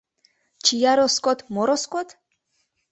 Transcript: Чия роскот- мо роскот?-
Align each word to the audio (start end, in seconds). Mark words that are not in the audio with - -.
Чия 0.63 0.93
роскот- 0.97 1.39
мо 1.53 1.63
роскот?- 1.67 2.07